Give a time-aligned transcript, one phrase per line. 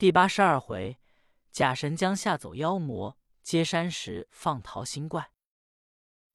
[0.00, 0.98] 第八十二回，
[1.52, 5.30] 假神将吓走妖魔，接山石放逃新怪。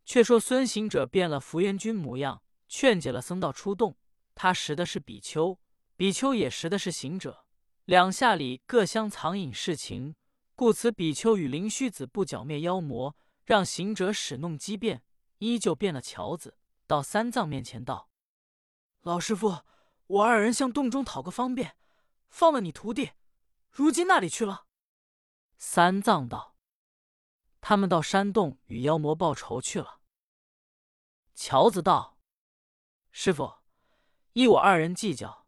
[0.06, 3.98] 却说孙行者变了福元君模样，劝解了僧道出洞。
[4.36, 5.58] 他识的是比丘，
[5.96, 7.48] 比丘也识的是行者，
[7.86, 10.16] 两下里各相藏隐事情，
[10.54, 15.02] 故此比丘与灵虚子不剿灭妖魔，让行者使弄机变，
[15.40, 18.12] 依旧变了乔子，到三藏面前道
[19.02, 19.62] ：“老师傅，
[20.06, 21.76] 我二人向洞中讨个方便，
[22.30, 23.10] 放了你徒弟。”
[23.76, 24.68] 如今那里去了？
[25.58, 26.56] 三藏道
[27.60, 30.00] ：“他们到山洞与妖魔报仇去了。”
[31.36, 32.18] 乔子道
[33.12, 33.56] ：“师傅，
[34.32, 35.46] 依我二人计较，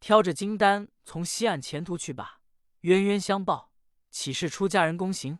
[0.00, 2.42] 挑着金丹从西岸前途去吧。
[2.80, 3.72] 冤冤相报，
[4.10, 5.38] 岂是出家人公行？”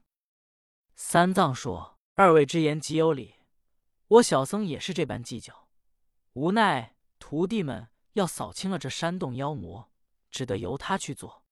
[0.94, 3.34] 三藏说：“二位之言极有理，
[4.06, 5.68] 我小僧也是这般计较。
[6.34, 9.90] 无奈徒弟们要扫清了这山洞妖魔，
[10.30, 11.42] 只得由他去做。”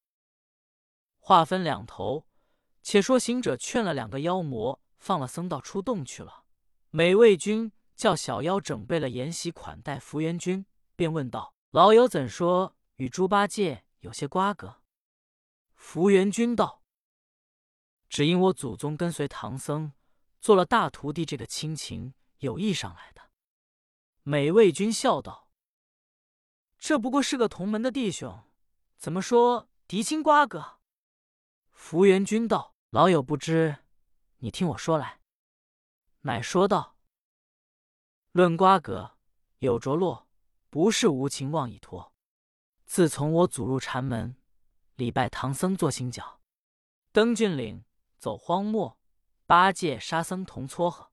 [1.28, 2.24] 话分两头，
[2.84, 6.44] 且说行者劝了两个妖魔，放了僧道出洞去了。
[6.90, 14.82] 美味君叫小妖整备了筵席款待福元君，便问道：“老友怎说与猪八戒有些瓜葛？”
[15.74, 16.84] 福元君道
[18.08, 19.90] ：“只因我祖宗跟随唐僧，
[20.40, 23.22] 做了大徒弟，这个亲情有意上来的。”
[24.22, 25.48] 美味君笑道
[26.78, 28.44] ：“这不过是个同门的弟兄，
[28.96, 30.74] 怎么说嫡亲瓜葛？”
[31.76, 33.76] 福元君道：“老友不知，
[34.38, 35.20] 你听我说来。”
[36.22, 36.96] 乃说道
[38.32, 39.16] ：“论瓜葛，
[39.58, 40.26] 有着落，
[40.68, 42.12] 不是无情妄以托。
[42.86, 44.36] 自从我祖入禅门，
[44.96, 46.40] 礼拜唐僧做行脚，
[47.12, 47.84] 登峻岭，
[48.18, 48.98] 走荒漠，
[49.46, 51.12] 八戒、沙僧同撮合，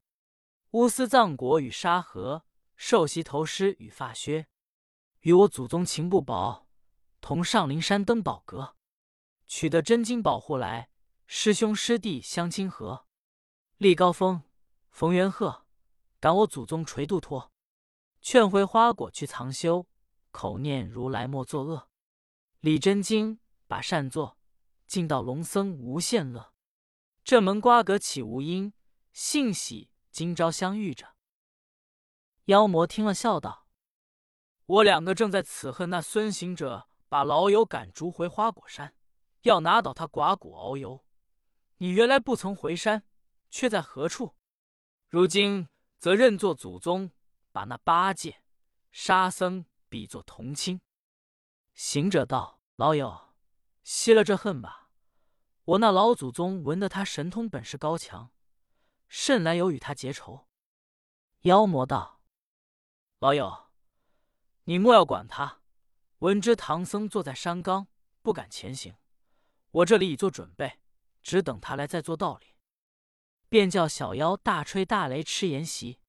[0.72, 4.48] 乌斯藏国与沙河，受袭头师与发靴，
[5.20, 6.68] 与我祖宗情不薄，
[7.22, 8.76] 同上灵山登宝阁。”
[9.48, 10.90] 取得真金保护来，
[11.28, 13.06] 师兄师弟相亲和，
[13.78, 14.42] 立高峰，
[14.90, 15.66] 冯元鹤，
[16.20, 17.52] 赶我祖宗垂度托，
[18.22, 19.88] 劝回花果去藏修，
[20.32, 21.90] 口念如来莫作恶，
[22.60, 24.38] 李真经把善作，
[24.88, 26.54] 尽到龙僧无限乐。
[27.24, 28.74] 这门瓜葛岂无因？
[29.12, 31.14] 幸喜今朝相遇着。
[32.46, 33.68] 妖魔听了，笑道
[34.66, 38.96] ：“我两个正在此恨那孙行者，把老友赶逐回花果山。”
[39.44, 41.06] 要拿倒他寡骨遨游，
[41.78, 43.04] 你原来不曾回山，
[43.50, 44.36] 却在何处？
[45.10, 45.68] 如今
[46.00, 47.12] 则认作祖宗，
[47.52, 48.42] 把那八戒、
[48.92, 50.82] 沙僧比作同亲。
[51.74, 53.34] 行者道：“老友，
[53.84, 54.92] 息了这恨吧。
[55.66, 58.32] 我那老祖宗闻得他神通本事高强，
[59.10, 60.48] 甚来有与他结仇。”
[61.44, 62.22] 妖魔道
[63.20, 63.72] ：“老友，
[64.64, 65.60] 你莫要管他。
[66.20, 67.88] 闻知唐僧坐在山冈，
[68.22, 68.96] 不敢前行。”
[69.74, 70.80] 我这里已做准备，
[71.24, 72.54] 只等他来再做道理。
[73.50, 76.00] 便叫小妖大吹大擂吃筵席。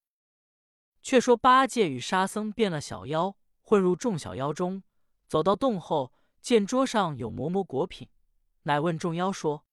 [1.01, 4.83] 却说八戒与沙僧变了小妖，混入众小妖中，
[5.27, 8.07] 走到洞后，见桌上有馍馍果品，
[8.63, 9.65] 乃问众妖说：“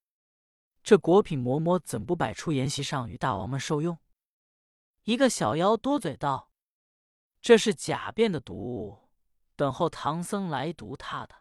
[0.83, 3.99] 这果品馍馍怎不摆出筵席上与大王们受用？”
[5.05, 6.51] 一个小妖多嘴道
[7.43, 9.11] ：“这是假变的毒物，
[9.57, 11.37] 等候唐僧来毒他的。”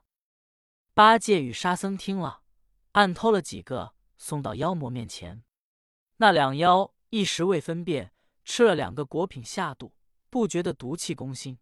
[0.94, 2.41] 八戒与沙僧听了。
[2.94, 5.44] 暗偷了几个，送到妖魔面前。
[6.18, 8.14] 那两妖一时未分辨，
[8.44, 9.96] 吃了两个果品下肚，
[10.30, 11.58] 不觉得毒气攻心，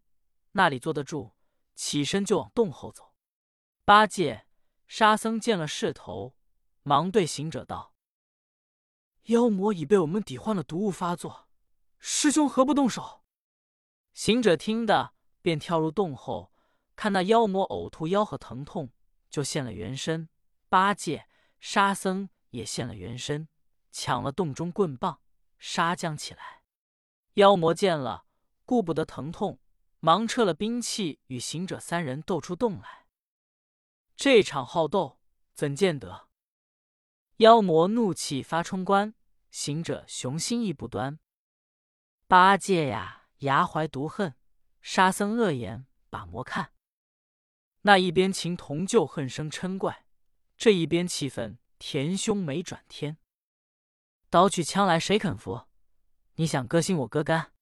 [0.53, 1.35] 那里坐得住？
[1.75, 3.13] 起身就往洞后走。
[3.85, 4.47] 八戒、
[4.88, 6.35] 沙僧见了势头，
[6.84, 7.94] 忙对行者道
[9.25, 11.47] ：“妖魔已被我们抵换了毒物发作，
[12.00, 13.23] 师兄何不动手？”
[14.13, 16.51] 行者听得，便跳入洞后，
[16.96, 18.91] 看那妖魔呕吐吆喝疼痛，
[19.29, 20.28] 就现了原身。
[20.69, 21.28] 八戒、
[21.59, 23.50] 沙僧也现了原身，
[23.91, 25.19] 抢了洞中棍棒，
[25.57, 26.63] 杀将起来。
[27.34, 28.25] 妖魔见了，
[28.66, 29.59] 顾不得疼痛，
[30.00, 33.08] 忙撤了兵器，与行者三人斗出洞来。
[34.16, 35.19] 这场好斗，
[35.53, 36.29] 怎见得？
[37.38, 39.16] 妖魔怒气发冲冠，
[39.49, 41.20] 行者雄心意不端。
[42.28, 44.34] 八戒呀，牙怀毒恨；
[44.82, 46.73] 沙僧恶眼把魔看。
[47.82, 50.05] 那一边情同旧恨生嗔怪。
[50.59, 53.17] 这一边气愤，田兄没转天，
[54.29, 55.67] 刀取枪来，谁肯服？
[56.35, 57.53] 你想割心，我割肝。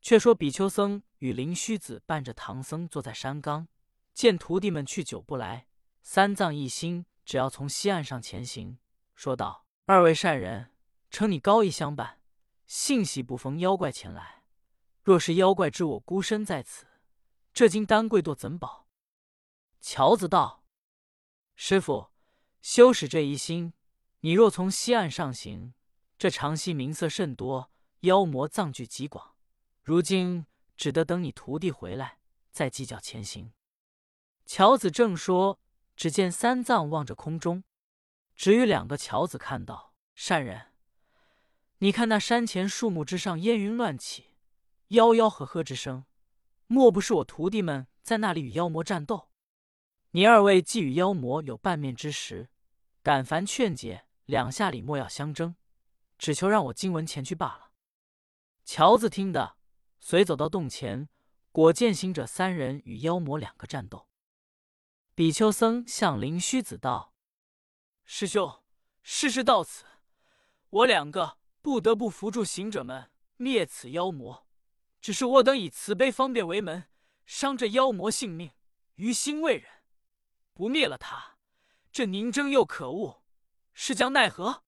[0.00, 3.68] 却说比丘僧与灵虚子伴着唐僧坐在山冈，
[4.14, 5.66] 见徒弟们去久不来，
[6.00, 8.78] 三藏一心只要从西岸上前行，
[9.14, 10.72] 说道：“二位善人，
[11.10, 12.22] 承你高义相伴，
[12.66, 14.44] 幸喜不逢妖怪前来。
[15.02, 16.86] 若是妖怪知我孤身在此，
[17.52, 18.88] 这金丹贵垛怎保？”
[19.82, 20.59] 乔子道。
[21.62, 22.08] 师傅，
[22.62, 23.74] 修使这一心。
[24.20, 25.74] 你若从西岸上行，
[26.16, 27.70] 这长溪名色甚多，
[28.00, 29.34] 妖魔藏聚极广。
[29.82, 32.16] 如今只得等你徒弟回来，
[32.50, 33.52] 再计较前行。”
[34.46, 35.60] 乔子正说，
[35.94, 37.62] 只见三藏望着空中，
[38.34, 40.68] 只与两个乔子看到善人，
[41.80, 44.38] 你看那山前树木之上烟云乱起，
[44.88, 46.06] 吆吆喝喝之声，
[46.66, 49.29] 莫不是我徒弟们在那里与妖魔战斗？
[50.12, 52.48] 你二位既与妖魔有半面之实，
[53.00, 55.54] 敢烦劝解，两下里莫要相争，
[56.18, 57.70] 只求让我今文前去罢了。
[58.64, 59.56] 乔子听得，
[60.00, 61.08] 随走到洞前，
[61.52, 64.08] 果见行者三人与妖魔两个战斗。
[65.14, 67.14] 比丘僧向灵虚子道
[68.04, 68.64] ：“师兄，
[69.04, 69.84] 事事到此，
[70.70, 74.48] 我两个不得不扶助行者们灭此妖魔。
[75.00, 76.88] 只是我等以慈悲方便为门，
[77.26, 78.50] 伤这妖魔性命，
[78.96, 79.70] 于心未忍。”
[80.60, 81.38] 不灭了他，
[81.90, 83.22] 这宁真又可恶，
[83.72, 84.62] 是将奈何？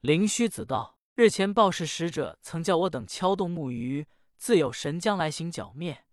[0.00, 6.06] 灵虚子道：“日前报事使者曾叫我等敲动木鱼，自有神将来行剿灭。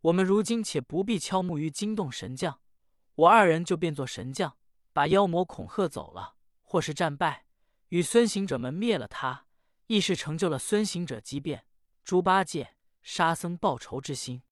[0.00, 2.62] 我们如今且不必敲木鱼惊动神将，
[3.14, 4.56] 我二人就变作神将，
[4.94, 7.44] 把妖魔恐吓走了，或是战败，
[7.88, 9.44] 与孙行者们灭了他，
[9.88, 11.66] 亦是成就了孙行者机变、
[12.02, 14.42] 猪八戒、沙僧报仇之心。”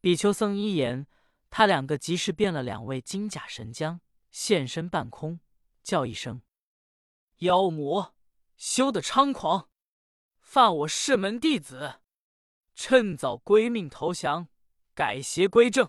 [0.00, 1.06] 比丘僧一言。
[1.56, 4.00] 他两个即时变了两位金甲神将，
[4.32, 5.38] 现身半空，
[5.84, 6.42] 叫一声
[7.46, 8.16] ：“妖魔，
[8.56, 9.68] 休得猖狂，
[10.40, 12.00] 犯我师门弟子，
[12.74, 14.48] 趁早归命投降，
[14.96, 15.88] 改邪归正。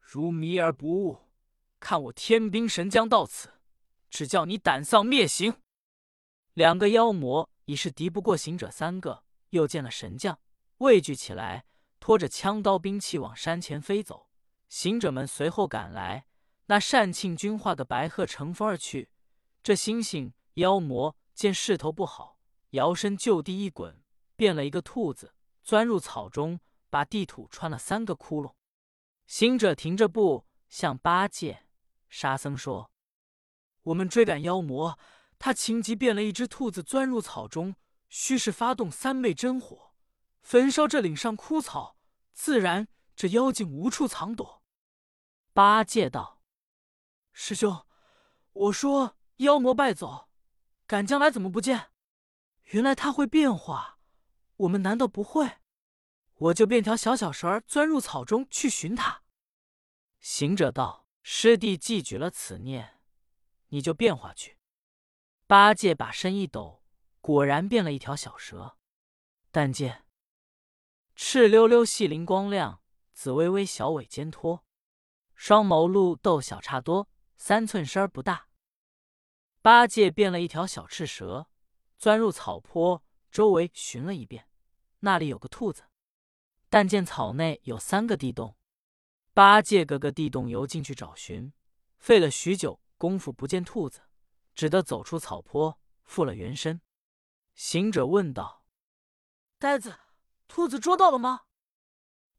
[0.00, 1.28] 如迷而不悟，
[1.78, 3.60] 看我天兵神将到此，
[4.08, 5.60] 只叫你胆丧灭形。”
[6.54, 10.40] 两个妖魔已是敌不过行者三个，又见了神将，
[10.78, 11.66] 畏惧起来，
[12.00, 14.27] 拖着枪刀兵器往山前飞走。
[14.68, 16.26] 行者们随后赶来，
[16.66, 19.10] 那善庆君画的白鹤乘风而去。
[19.62, 22.38] 这猩猩妖魔见势头不好，
[22.70, 24.02] 摇身就地一滚，
[24.36, 26.60] 变了一个兔子，钻入草中，
[26.90, 28.52] 把地土穿了三个窟窿。
[29.26, 31.66] 行者停着步，向八戒、
[32.08, 32.90] 沙僧说
[33.84, 34.98] ：“我们追赶妖魔，
[35.38, 37.74] 他情急变了一只兔子，钻入草中，
[38.08, 39.94] 须是发动三昧真火，
[40.42, 41.96] 焚烧这岭上枯草，
[42.32, 44.57] 自然这妖精无处藏躲。”
[45.58, 46.40] 八戒道
[47.34, 47.84] ：“师兄，
[48.52, 50.28] 我说妖魔败走，
[50.86, 51.90] 赶将来怎么不见？
[52.66, 53.98] 原来他会变化，
[54.58, 55.56] 我们难道不会？
[56.34, 59.24] 我就变条小小蛇儿，钻入草中去寻他。”
[60.20, 63.00] 行者道：“师弟既举了此念，
[63.70, 64.58] 你就变化去。”
[65.48, 66.84] 八戒把身一抖，
[67.20, 68.78] 果然变了一条小蛇。
[69.50, 70.04] 但见
[71.16, 72.80] 赤溜溜细鳞光亮，
[73.12, 74.64] 紫微微小尾尖脱。
[75.38, 78.48] 双眸露豆小差多，三寸身儿不大。
[79.62, 81.46] 八戒变了一条小赤蛇，
[81.96, 84.48] 钻入草坡，周围寻了一遍，
[84.98, 85.84] 那里有个兔子，
[86.68, 88.56] 但见草内有三个地洞。
[89.32, 91.52] 八戒个个地洞游进去找寻，
[91.98, 94.00] 费了许久功夫不见兔子，
[94.56, 96.80] 只得走出草坡，复了原身。
[97.54, 98.64] 行者问道
[99.60, 100.00] ：“呆子，
[100.48, 101.42] 兔子捉到了吗？”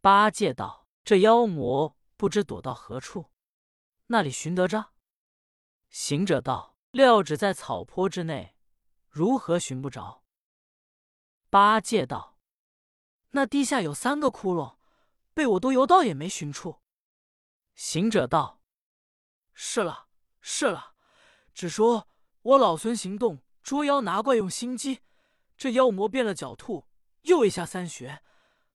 [0.01, 3.31] 八戒道：“这妖魔。”不知躲到何处，
[4.07, 4.91] 那里寻得着？
[5.89, 8.57] 行者道：“料只在草坡之内，
[9.07, 10.25] 如何寻不着？”
[11.49, 12.37] 八戒道
[13.31, 14.75] ：“那地下有三个窟窿，
[15.33, 16.81] 被我都游到也没寻处。”
[17.73, 18.61] 行者道
[19.55, 20.09] ：“是了，
[20.41, 20.95] 是了，
[21.53, 22.09] 只说
[22.41, 24.99] 我老孙行动捉妖拿怪用心机，
[25.55, 26.85] 这妖魔变了狡兔，
[27.21, 28.21] 又一下三穴，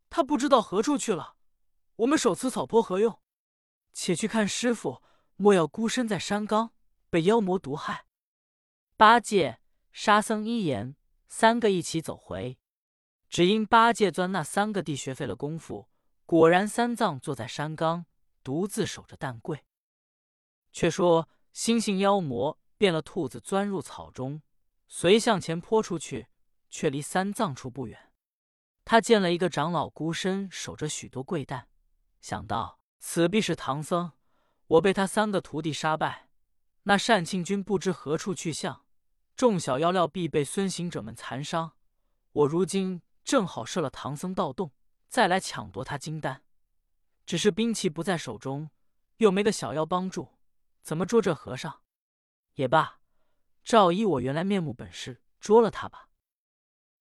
[0.08, 1.36] 他不知道何处去了。
[1.96, 3.20] 我们手持草坡何用？”
[3.94, 5.00] 且去看师傅，
[5.36, 6.72] 莫要孤身在山冈
[7.08, 8.06] 被妖魔毒害。
[8.96, 9.60] 八戒、
[9.92, 10.96] 沙僧一言，
[11.28, 12.58] 三个一起走回。
[13.28, 15.88] 只因八戒钻那三个地穴费了功夫，
[16.26, 18.06] 果然三藏坐在山冈，
[18.42, 19.64] 独自守着蛋柜。
[20.72, 24.42] 却说星星妖魔变了兔子，钻入草中，
[24.88, 26.26] 随向前扑出去，
[26.68, 28.12] 却离三藏处不远。
[28.84, 31.68] 他见了一个长老孤身守着许多贵蛋，
[32.20, 32.80] 想到。
[33.06, 34.12] 此必是唐僧，
[34.66, 36.30] 我被他三个徒弟杀败，
[36.84, 38.86] 那单庆军不知何处去向，
[39.36, 41.76] 众小妖料必被孙行者们残伤。
[42.32, 44.72] 我如今正好射了唐僧盗洞，
[45.06, 46.44] 再来抢夺他金丹。
[47.26, 48.70] 只是兵器不在手中，
[49.18, 50.38] 又没个小妖帮助，
[50.80, 51.82] 怎么捉这和尚？
[52.54, 53.00] 也罢，
[53.62, 56.08] 照依我原来面目本事，捉了他吧。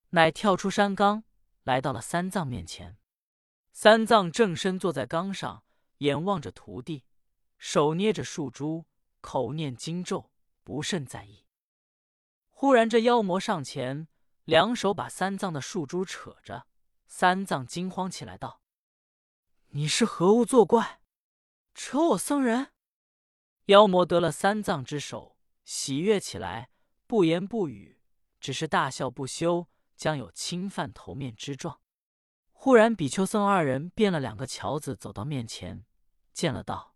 [0.09, 1.23] 乃跳出山冈，
[1.63, 2.97] 来到了三藏面前。
[3.71, 5.63] 三藏正身坐在冈上。
[6.03, 7.05] 眼望着徒弟，
[7.57, 8.85] 手捏着树珠，
[9.21, 10.31] 口念经咒，
[10.61, 11.45] 不甚在意。
[12.49, 14.09] 忽然，这妖魔上前，
[14.43, 16.67] 两手把三藏的树珠扯着。
[17.07, 18.61] 三藏惊慌起来，道
[19.71, 20.99] ：“你是何物作怪，
[21.73, 22.73] 扯我僧人？”
[23.67, 26.69] 妖魔得了三藏之手，喜悦起来，
[27.07, 28.01] 不言不语，
[28.41, 31.79] 只是大笑不休，将有侵犯头面之状。
[32.51, 35.85] 忽然，比丘僧二人变了两个樵子，走到面前，
[36.33, 36.95] 见了道：“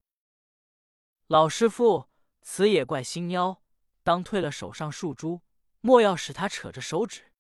[1.27, 2.09] 老师傅，
[2.41, 3.61] 此也怪星妖，
[4.03, 5.41] 当退了手上树珠，
[5.79, 7.31] 莫要使他扯着手指。”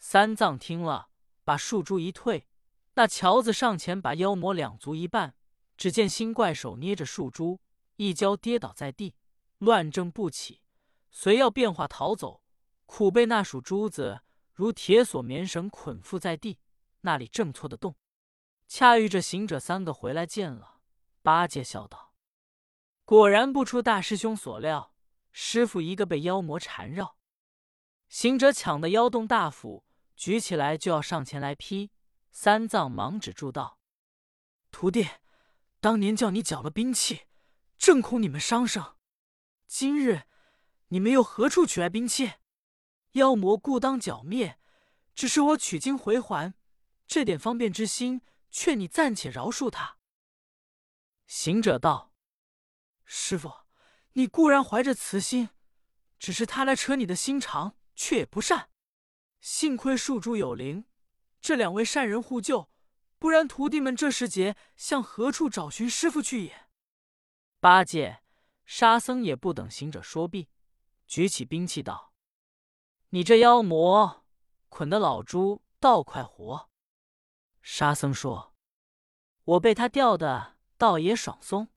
[0.00, 1.10] 三藏听了。
[1.44, 2.46] 把树珠一退，
[2.94, 5.32] 那樵子上前把妖魔两足一绊，
[5.76, 7.60] 只见新怪手捏着树珠，
[7.96, 9.16] 一跤跌倒在地，
[9.58, 10.62] 乱挣不起，
[11.10, 12.44] 遂要变化逃走，
[12.86, 14.20] 苦被那数珠子
[14.52, 16.60] 如铁锁棉绳捆缚在地，
[17.00, 17.96] 那里正错的动。
[18.68, 20.71] 恰遇着行者三个回来见了，
[21.22, 22.12] 八戒笑道
[23.06, 24.94] ：“果然不出大师兄所料，
[25.30, 27.16] 师傅一个被妖魔缠绕。”
[28.08, 29.84] 行者抢得妖洞大斧。
[30.14, 31.90] 举起来就要上前来劈，
[32.30, 33.80] 三藏忙止住道
[34.70, 35.08] ：“徒弟，
[35.80, 37.22] 当年叫你缴了兵器，
[37.76, 38.96] 正恐你们伤生。
[39.66, 40.24] 今日
[40.88, 42.34] 你们又何处取来兵器？
[43.12, 44.60] 妖魔故当剿灭，
[45.14, 46.54] 只是我取经回还，
[47.06, 49.96] 这点方便之心，劝你暂且饶恕他。”
[51.34, 52.12] 行者道
[53.06, 53.50] ：“师傅，
[54.12, 55.48] 你固然怀着慈心，
[56.18, 58.68] 只是他来扯你的心肠，却也不善。”
[59.40, 60.84] 幸亏树珠有灵，
[61.40, 62.70] 这两位善人护救，
[63.18, 66.66] 不然徒弟们这时节向何处找寻师傅去也？
[67.60, 68.22] 八戒、
[68.66, 70.50] 沙僧也不等行者说毕，
[71.06, 72.12] 举起兵器道
[73.08, 74.26] ：“你这妖魔，
[74.68, 76.68] 捆得老猪倒快活。”
[77.62, 78.54] 沙僧说
[79.56, 81.68] ：“我被他吊的倒也爽松。”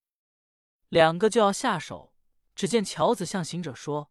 [0.90, 2.16] 两个就要下手，
[2.56, 4.10] 只见乔子向行者说：“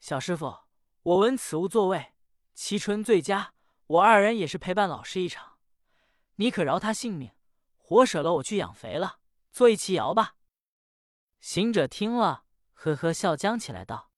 [0.00, 0.64] 小师傅，
[1.04, 2.08] 我闻此物作位。”
[2.52, 3.54] 其纯最佳，
[3.86, 5.58] 我二人也是陪伴老师一场，
[6.34, 7.30] 你可饶他性命，
[7.76, 10.34] 活舍了我去养肥了，做一骑摇吧。
[11.40, 12.44] 行者听了，
[12.74, 14.10] 呵呵笑将起来，道：“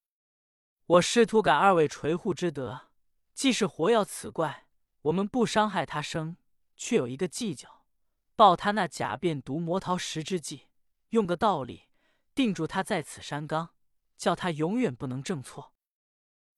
[0.86, 2.88] 我师徒感二位垂护之德，
[3.34, 4.66] 既是活要此怪，
[5.02, 6.36] 我们不伤害他生，
[6.74, 7.83] 却有一个计较，
[8.36, 10.68] 报他那假变毒魔逃石之计，
[11.10, 11.88] 用个道理
[12.34, 13.70] 定住他在此山冈，
[14.16, 15.72] 叫他永远不能正错。”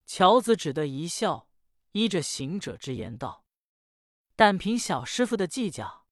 [0.06, 1.46] 乔子只得一笑。
[1.92, 3.46] 依着行者之言道
[4.36, 6.06] ：“但凭小师傅的计较。”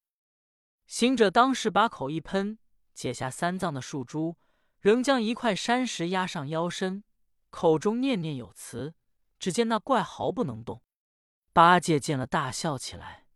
[0.87, 2.57] 行者当时把口一喷，
[2.95, 4.35] 解下三藏的树珠，
[4.79, 7.03] 仍将一块山石压上腰身，
[7.51, 8.95] 口中念念有词。
[9.37, 10.81] 只见那怪毫不能动。
[11.53, 13.27] 八戒见了，大笑起来。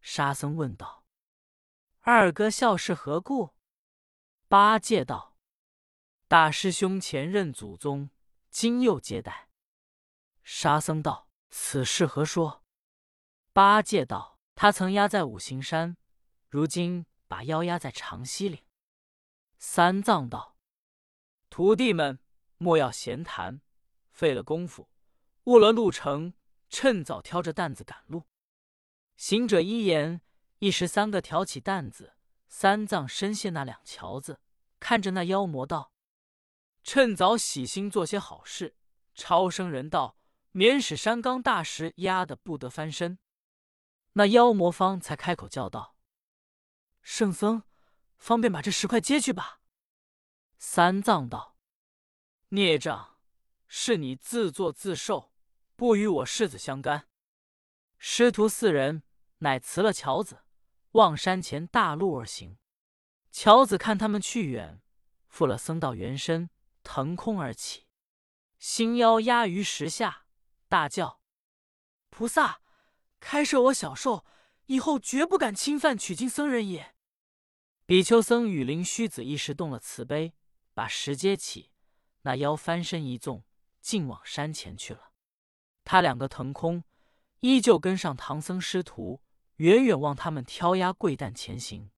[0.00, 1.04] 沙僧问道
[2.10, 3.54] ：“二哥笑是何故？”
[4.48, 5.36] 八戒道
[6.26, 8.08] ：“大师兄前任祖宗，
[8.48, 9.50] 今又接待。”
[10.42, 11.28] 沙僧道。
[11.50, 12.64] 此事何说？
[13.52, 15.98] 八戒道：“他曾压在五行山，
[16.48, 18.64] 如今把腰压在长溪岭。”
[19.58, 20.56] 三藏道
[21.50, 22.18] ：“徒弟们
[22.56, 23.60] 莫要闲谈，
[24.10, 24.88] 费了功夫，
[25.44, 26.32] 误了路程，
[26.70, 28.24] 趁早挑着担子赶路。”
[29.16, 30.22] 行者一言，
[30.58, 32.14] 一时三个挑起担子。
[32.48, 34.40] 三藏身卸那两桥子，
[34.80, 35.92] 看着那妖魔道
[36.82, 38.76] ：“趁早洗心做些好事，
[39.14, 40.16] 超生人道。”
[40.52, 43.18] 免使山冈大石压得不得翻身，
[44.14, 45.94] 那妖魔方才开口叫道
[47.02, 47.62] ：“圣僧，
[48.16, 49.60] 方便把这石块接去吧。”
[50.58, 51.58] 三藏道
[52.48, 53.18] ：“孽障，
[53.68, 55.32] 是你自作自受，
[55.76, 57.08] 不与我世子相干。”
[57.98, 59.04] 师徒四人
[59.40, 60.40] 乃辞了樵子，
[60.92, 62.58] 望山前大路而行。
[63.30, 64.82] 樵子看他们去远，
[65.28, 66.50] 复了僧道原身，
[66.82, 67.86] 腾空而起，
[68.58, 70.24] 星妖压于石下。
[70.68, 71.20] 大叫
[72.10, 72.60] ：“菩萨，
[73.20, 74.24] 开设我小寿，
[74.66, 76.94] 以后绝不敢侵犯取经僧人也。”
[77.86, 80.34] 比丘僧与灵虚子一时动了慈悲，
[80.74, 81.72] 把石接起。
[82.22, 83.44] 那妖翻身一纵，
[83.80, 85.12] 竟往山前去了。
[85.84, 86.84] 他两个腾空，
[87.40, 89.22] 依旧跟上唐僧师徒，
[89.58, 91.90] 远远望他们挑压跪诞前行。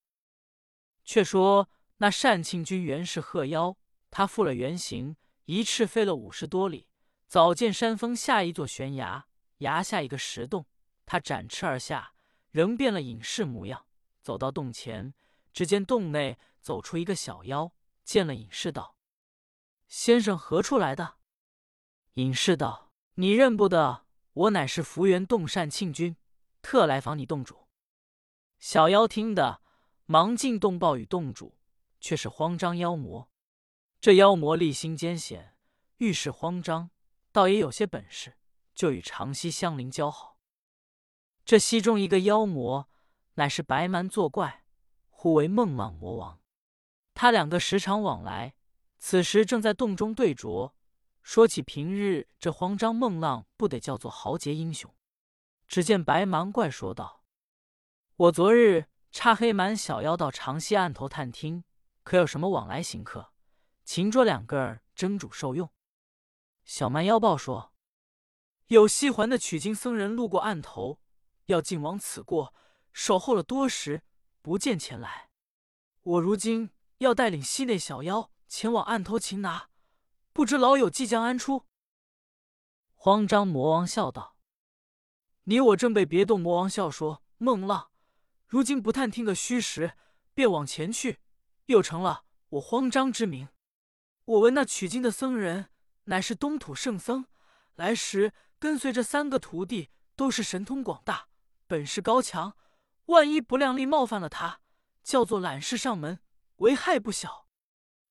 [1.05, 3.77] 却说那单庆军原是鹤妖，
[4.11, 6.89] 他复了原形，一翅飞了五十多里。
[7.27, 9.27] 早见山峰下一座悬崖，
[9.59, 10.67] 崖下一个石洞，
[11.07, 12.15] 他展翅而下，
[12.51, 13.87] 仍变了隐士模样，
[14.21, 15.15] 走到洞前，
[15.53, 17.73] 只见洞内走出一个小妖，
[18.05, 18.97] 见了隐士道
[19.87, 21.19] ：“先生何处来的？”
[22.15, 26.17] 隐士道：“你认不得，我乃是福源洞善庆君，
[26.63, 27.69] 特来访你洞主。”
[28.59, 29.63] 小妖听得，
[30.07, 31.57] 忙进洞报与洞主，
[32.01, 33.31] 却是慌张妖魔。
[34.01, 35.57] 这妖魔立心艰险，
[35.97, 36.91] 遇事慌张，
[37.33, 38.37] 倒也有些本事，
[38.75, 40.39] 就与长溪相邻交好。
[41.45, 42.89] 这溪中一个妖魔，
[43.35, 44.65] 乃是白蛮作怪，
[45.09, 46.41] 呼为孟浪魔王。
[47.15, 48.55] 他两个时常往来，
[48.99, 50.73] 此时正在洞中对酌，
[51.23, 54.95] 说起平日这慌张孟浪，不得叫做豪杰英雄。
[55.71, 57.23] 只见白蛮怪说道
[58.17, 61.63] ：“我昨日差黑蛮小妖到长溪岸头探听，
[62.03, 63.33] 可有什么往来行客，
[63.85, 65.71] 擒捉两个儿蒸煮受用。”
[66.67, 67.73] 小蛮妖报说
[68.67, 71.01] ：“有西环的取经僧人路过岸头。”
[71.47, 72.53] 要进往此过，
[72.93, 74.03] 守候了多时，
[74.43, 75.31] 不见前来。
[76.03, 79.69] 我如今要带领西内小妖前往岸头擒拿，
[80.33, 81.67] 不知老友即将安出？
[82.95, 84.30] 慌张魔王笑道
[85.45, 87.91] ：“你我正被别动魔王笑说，孟浪
[88.47, 89.95] 如今不探听个虚实，
[90.35, 91.19] 便往前去，
[91.67, 93.49] 又成了我慌张之名。
[94.25, 95.71] 我闻那取经的僧人
[96.05, 97.27] 乃是东土圣僧，
[97.75, 101.29] 来时跟随着三个徒弟，都是神通广大。”
[101.67, 102.57] 本事高强，
[103.07, 104.61] 万一不量力冒犯了他，
[105.03, 106.21] 叫做揽事上门，
[106.57, 107.47] 危害不小。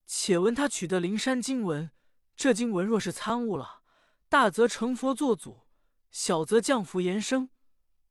[0.05, 1.91] 且闻他取得灵山经文，
[2.35, 3.81] 这经文若是参悟了，
[4.29, 5.67] 大则成佛作祖，
[6.11, 7.49] 小则降福延生。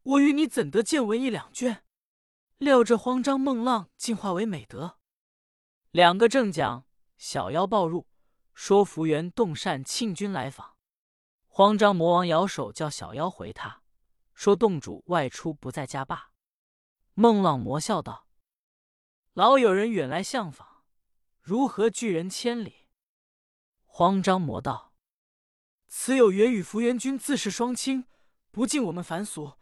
[0.02, 1.84] 我与你怎得见闻一两卷？
[2.58, 4.98] 料这慌张梦浪进化为美德。
[5.90, 6.86] 两个正讲，
[7.16, 8.06] 小妖报入，
[8.54, 10.76] 说福元洞善庆君来访。
[11.46, 13.82] 慌张魔王摇手叫小妖回他。
[14.34, 16.30] 说洞主外出不在家罢。
[17.14, 18.28] 孟浪魔笑道
[19.34, 20.84] ：“老友人远来相访，
[21.40, 22.86] 如何拒人千里？”
[23.84, 24.87] 慌张魔道
[25.88, 28.06] ：“此有缘与福元君自是双亲，
[28.50, 29.54] 不敬我们凡俗。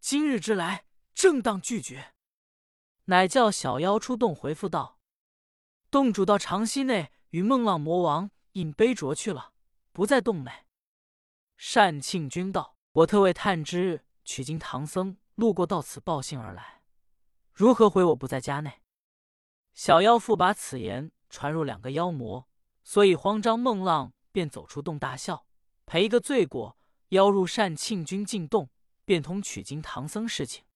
[0.00, 2.12] 今日之来，正当拒绝。”
[3.06, 4.98] 乃叫小妖出洞回复道
[5.90, 9.52] ：“洞主到长溪内与孟浪魔王饮杯酌去了，
[9.92, 10.66] 不在洞内。”
[11.74, 16.82] 单庆君道：“我特为探知。”取经唐僧路过到此报信而来，
[17.54, 18.82] 如何回我不在家内？
[19.72, 22.46] 小妖妇把此言传入两个妖魔，
[22.84, 23.58] 所以慌张。
[23.58, 25.46] 孟浪便走出洞大笑，
[25.88, 26.76] 赔一个罪过，
[27.08, 28.68] 邀入单庆君进洞，
[29.06, 30.66] 便同取经唐僧事情。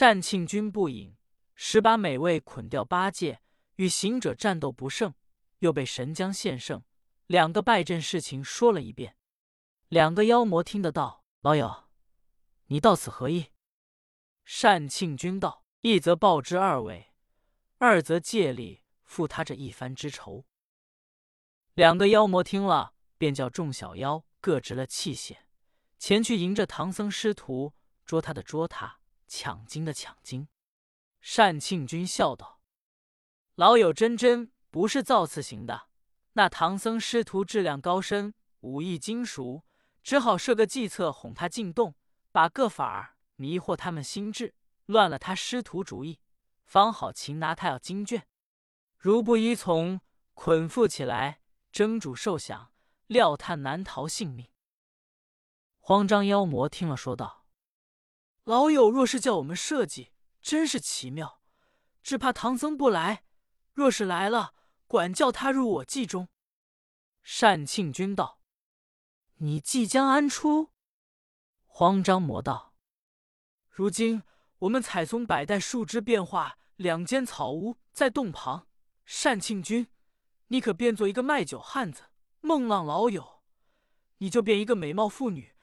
[0.00, 1.14] 单庆君不饮，
[1.54, 3.42] 时把美味捆掉八戒，
[3.76, 5.12] 与行者战斗不胜，
[5.58, 6.82] 又被神将献圣，
[7.26, 9.18] 两个败阵事情说了一遍。
[9.88, 11.84] 两个妖魔听得到，老友。
[12.68, 13.48] 你到此何意？
[14.62, 17.12] 单庆君道：“一则报之二位，
[17.76, 20.46] 二则借力复他这一番之仇。”
[21.74, 25.36] 两个妖魔听了，便叫众小妖各执了器械，
[25.96, 27.72] 前去迎着唐僧师徒，
[28.04, 30.48] 捉他的捉他，抢经的抢经。
[31.36, 32.60] 单庆君笑道
[33.54, 35.86] ：“老友真真不是造次行的。
[36.32, 39.62] 那唐僧师徒质量高深，武艺精熟，
[40.02, 41.94] 只好设个计策哄他进洞。”
[42.32, 44.56] 把个法儿迷惑他们心智，
[44.86, 46.18] 乱了他师徒主意，
[46.64, 48.26] 方好擒拿他要经卷。
[48.98, 50.00] 如不依从，
[50.34, 52.71] 捆缚起来，蒸煮受享，
[53.06, 54.48] 料他难逃性命。
[55.78, 57.46] 慌张妖魔听了，说道
[58.44, 61.40] ：“老友若是叫我们设计，真是奇妙。
[62.02, 63.24] 只怕唐僧不来，
[63.72, 64.54] 若是来了，
[64.86, 66.28] 管教他入我计中。”
[67.40, 68.40] 单庆君道
[69.38, 70.70] ：“你即将安出？”
[71.66, 72.74] 慌张魔道
[73.68, 74.22] ：“如今
[74.58, 78.68] 我们采松百代树枝，变化两间草屋在洞旁。
[79.22, 79.88] 单庆君，
[80.48, 82.04] 你可变做一个卖酒汉子；
[82.42, 83.42] 孟浪老友，
[84.18, 85.54] 你就变一个美貌妇女。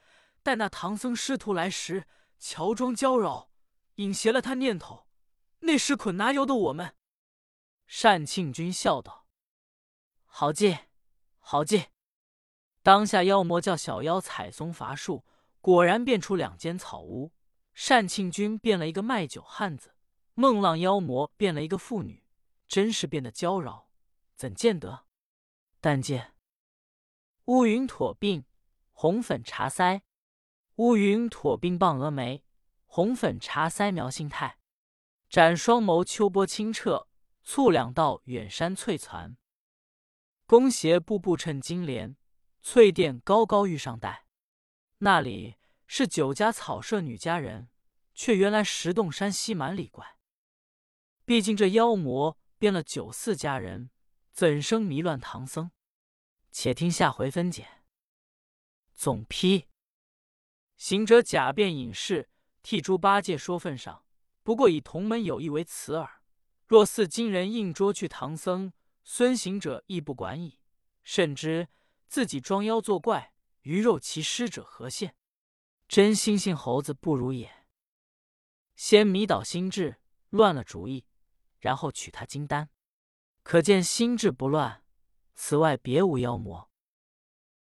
[0.42, 3.48] 待那唐僧师徒来时，乔装娇娆，
[3.96, 5.06] 引邪了他念头，
[5.60, 6.96] 那时捆拿由得我们。”
[8.02, 9.26] 单庆君笑道
[10.24, 10.78] ：“好计，
[11.38, 11.88] 好计！”
[12.82, 15.24] 当下妖魔叫小妖采松伐树。
[15.60, 17.32] 果然变出两间草屋，
[17.86, 19.94] 单庆君变了一个卖酒汉子，
[20.32, 22.24] 孟浪妖魔变了一个妇女，
[22.66, 23.84] 真是变得娇娆，
[24.34, 25.04] 怎见得？
[25.78, 26.32] 但见
[27.46, 28.44] 乌云妥鬓，
[28.92, 30.02] 红粉茶腮；
[30.76, 32.44] 乌云妥鬓傍蛾眉，
[32.86, 34.58] 红粉茶腮描心态。
[35.28, 37.08] 展双眸秋波清澈，
[37.44, 39.36] 蹙两道远山翠攒。
[40.46, 42.16] 弓鞋步步衬金莲，
[42.62, 44.26] 翠殿高高玉上带。
[44.98, 47.68] 那里是九家草舍女佳人，
[48.14, 50.18] 却原来石洞山西蛮里怪。
[51.24, 53.90] 毕竟这妖魔变了九四佳人，
[54.32, 55.70] 怎生迷乱唐僧？
[56.50, 57.68] 且听下回分解。
[58.94, 59.66] 总批：
[60.76, 62.28] 行者假变隐士，
[62.62, 64.04] 替猪八戒说份上，
[64.42, 66.22] 不过以同门友谊为辞耳。
[66.66, 70.60] 若似今人硬捉去唐僧，孙行者亦不管矣，
[71.02, 71.68] 甚知
[72.06, 73.32] 自己装妖作怪，
[73.62, 75.16] 鱼肉其师者何限？
[75.88, 77.66] 真猩猩猴子不如也。
[78.76, 81.04] 先迷倒心智，乱了主意，
[81.58, 82.70] 然后取他金丹。
[83.42, 84.84] 可见心智不乱，
[85.42, 86.69] 此外别无妖魔。